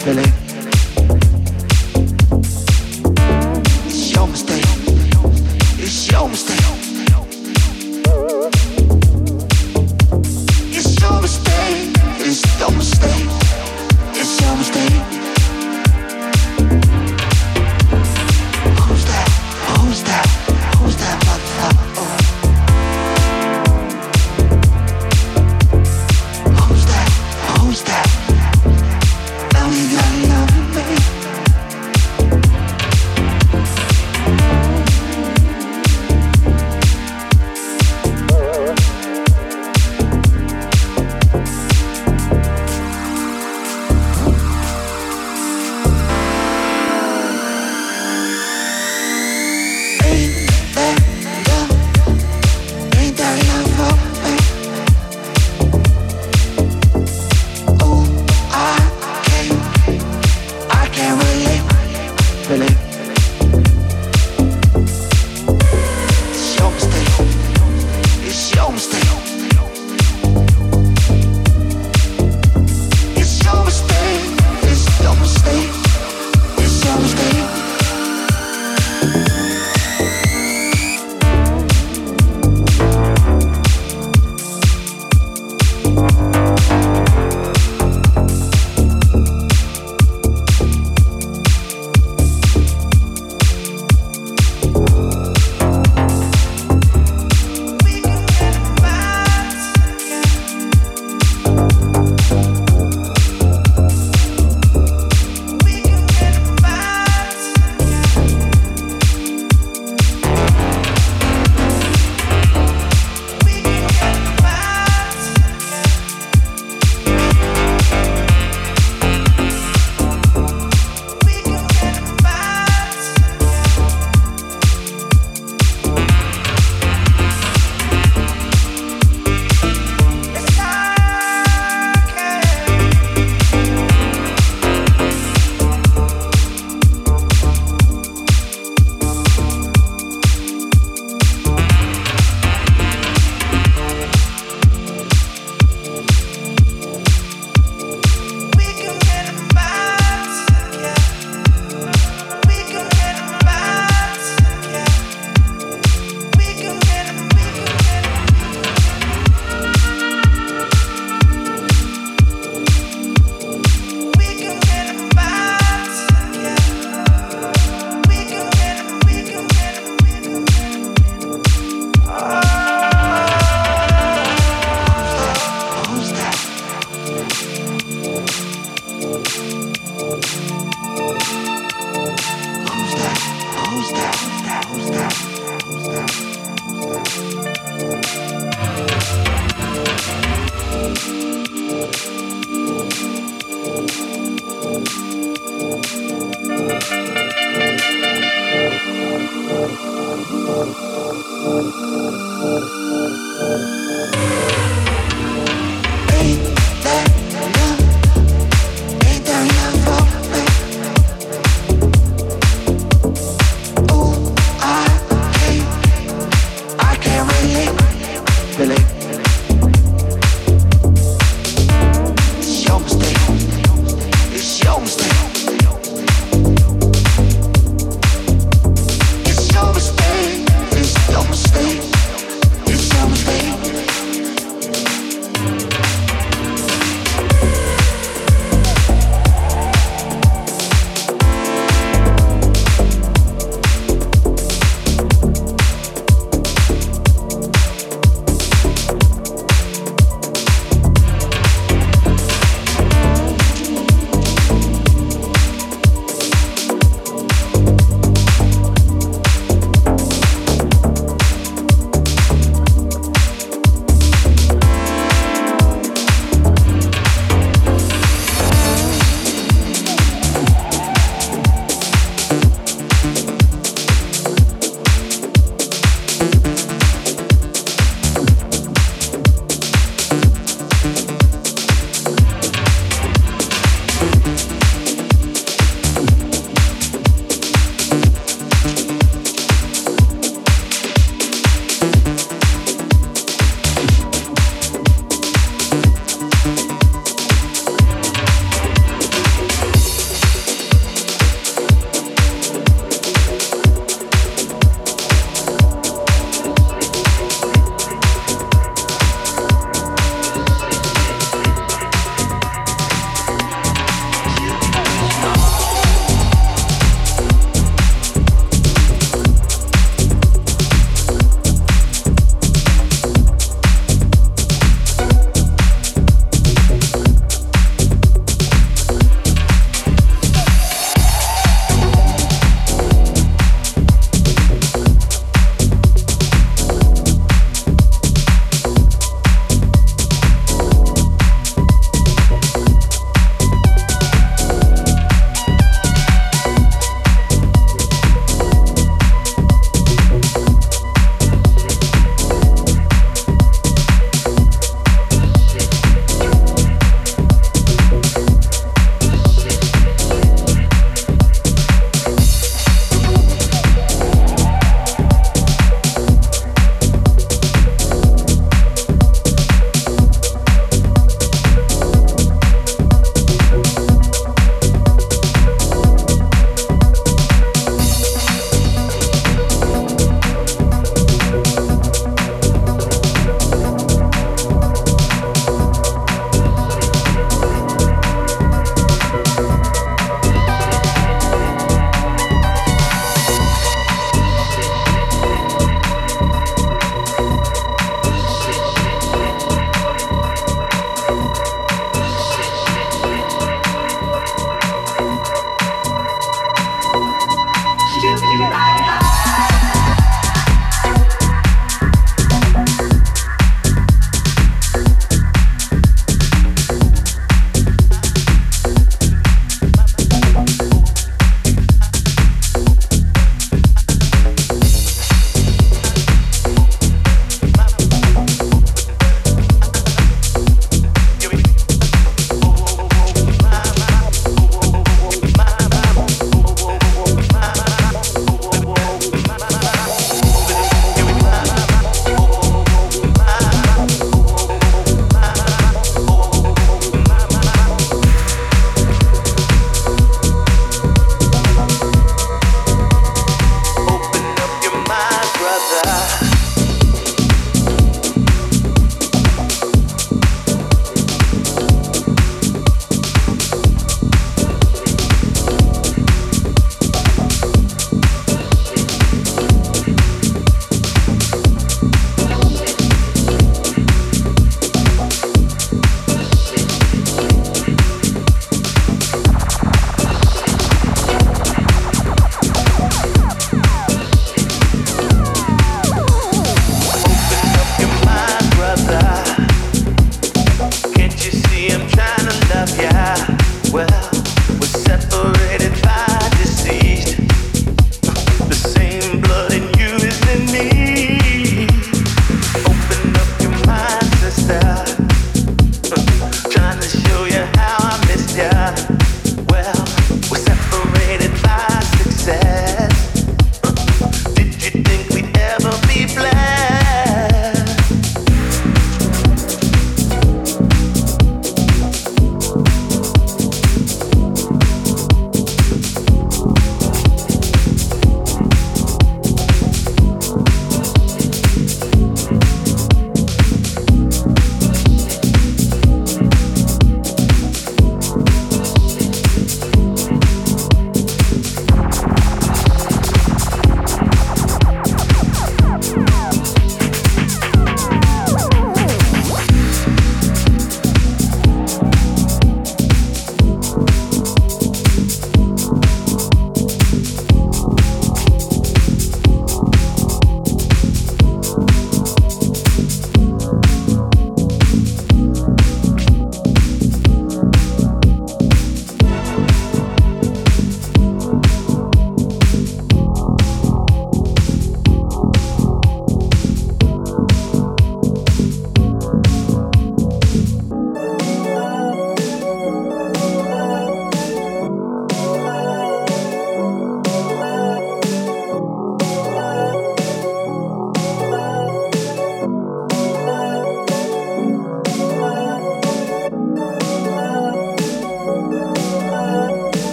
[0.00, 0.49] feeling.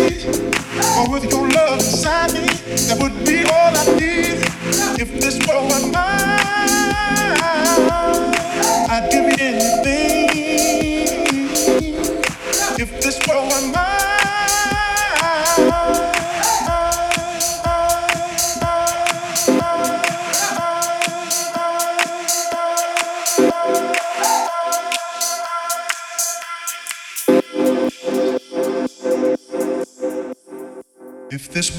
[0.00, 0.24] need.
[1.10, 2.46] With your love inside me,
[2.88, 4.38] that would be all I need.
[5.00, 6.70] If this world were mine,
[8.90, 9.29] I'd give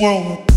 [0.02, 0.51] ใช่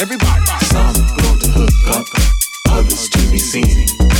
[0.00, 0.44] Everybody.
[0.66, 2.06] Some go to hook up,
[2.68, 4.17] others to be seen.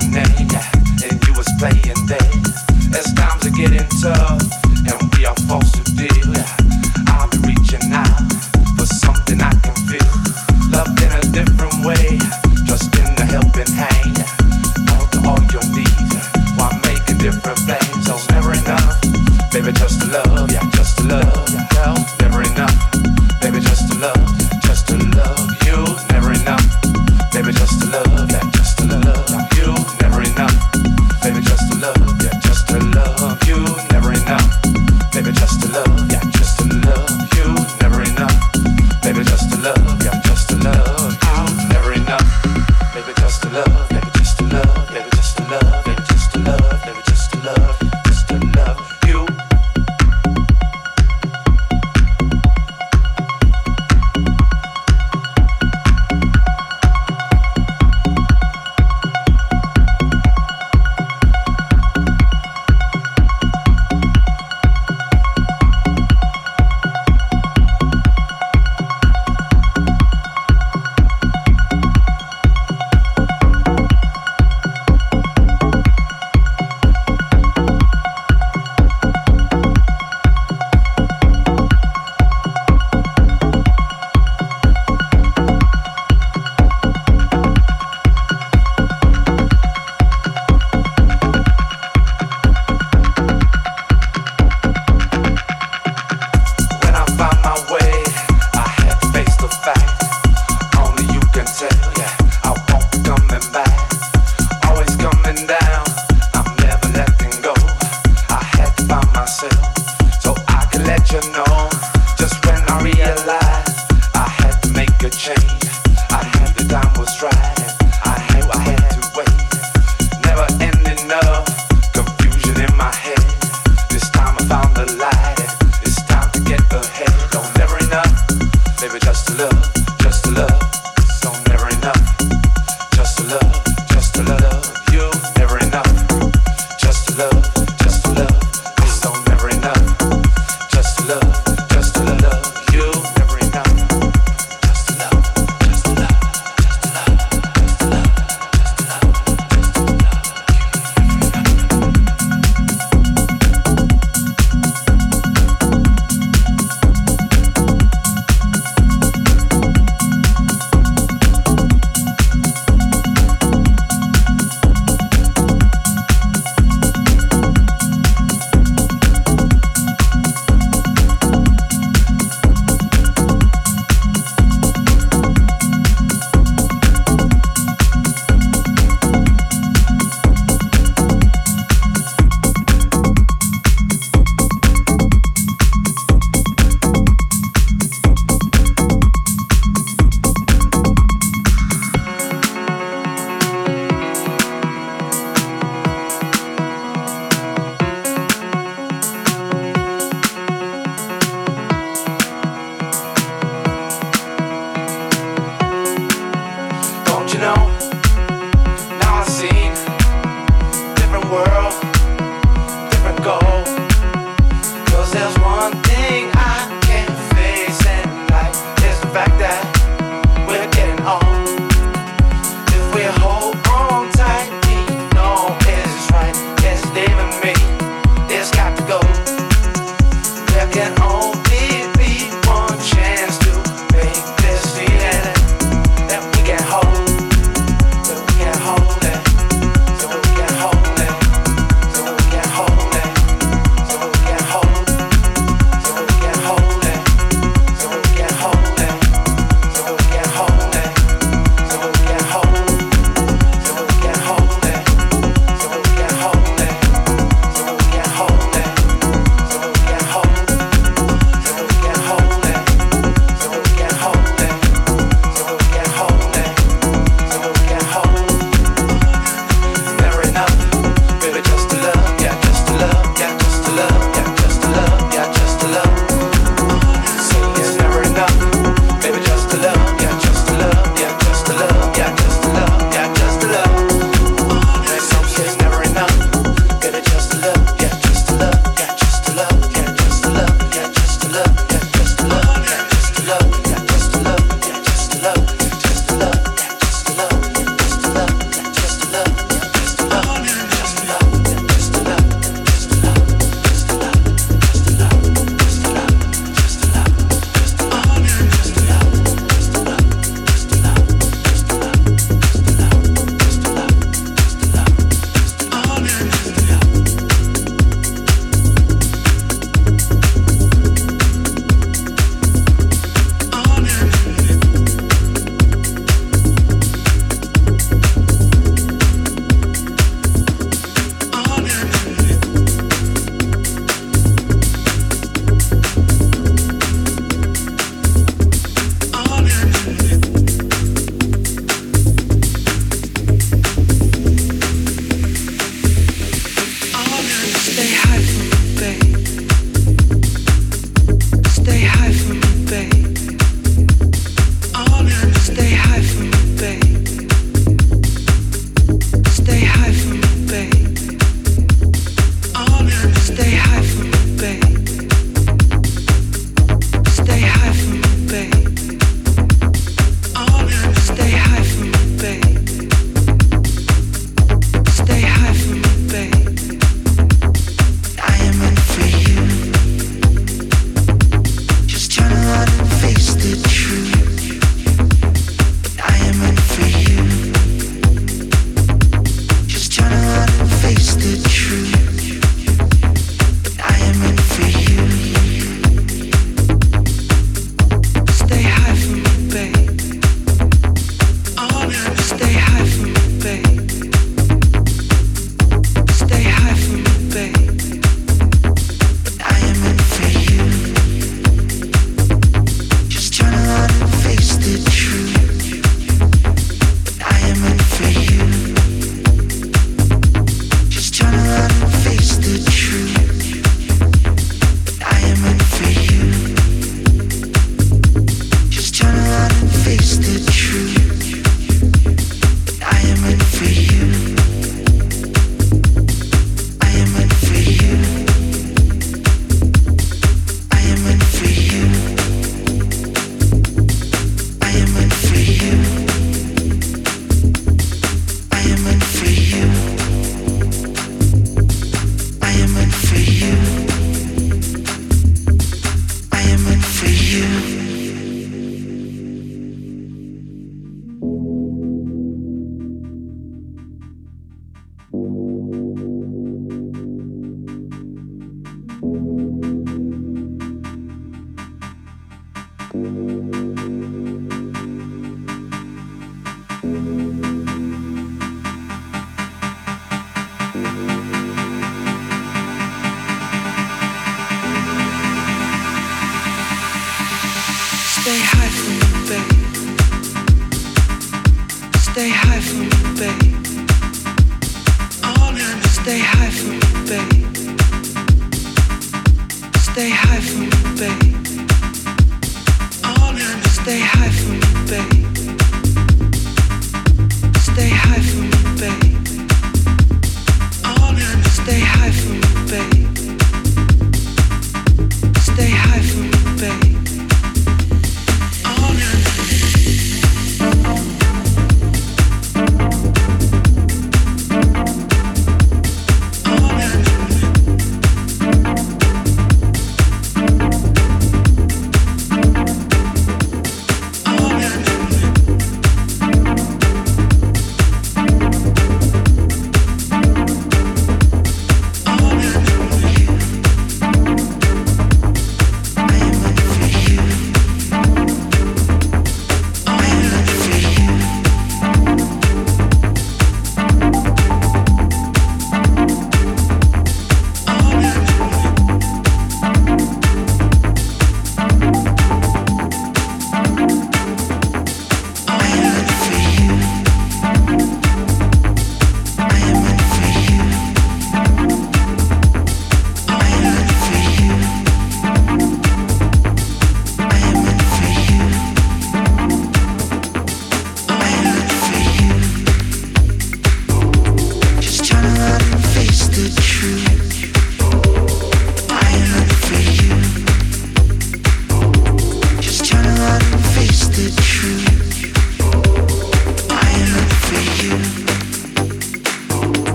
[0.00, 1.97] and you was playing.